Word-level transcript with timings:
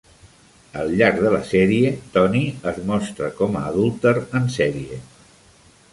Al 0.83 0.87
llarg 1.01 1.19
de 1.25 1.33
la 1.35 1.41
sèrie 1.49 1.91
Tony 2.15 2.41
es 2.73 2.81
mostra 2.93 3.31
com 3.43 3.61
a 3.61 3.65
adúlter 3.73 4.15
en 4.41 4.53
sèrie. 4.59 4.99